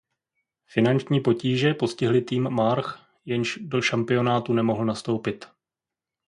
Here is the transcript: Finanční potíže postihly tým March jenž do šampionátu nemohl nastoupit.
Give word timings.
Finanční 0.65 1.19
potíže 1.19 1.73
postihly 1.73 2.21
tým 2.21 2.49
March 2.49 2.99
jenž 3.25 3.59
do 3.61 3.81
šampionátu 3.81 4.53
nemohl 4.53 4.85
nastoupit. 4.85 5.45